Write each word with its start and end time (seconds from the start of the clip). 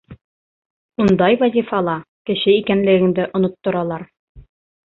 Ундай 1.03 1.37
вазифала 1.43 1.95
кеше 2.31 2.57
икәнлегеңде 2.63 3.29
онотторалар. 3.41 4.09